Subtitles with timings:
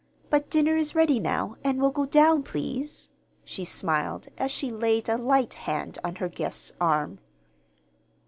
[0.31, 3.09] But dinner is ready now, and we'll go down, please,"
[3.45, 7.19] she smiled, as she laid a light hand on her guest's arm.